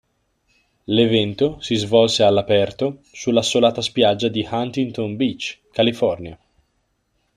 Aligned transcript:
L'evento 0.85 1.59
si 1.59 1.75
svolse 1.75 2.23
all'aperto 2.23 3.01
sull'assolata 3.11 3.81
spiaggia 3.83 4.29
di 4.29 4.41
Huntington 4.51 5.15
Beach, 5.15 5.59
California. 5.71 6.39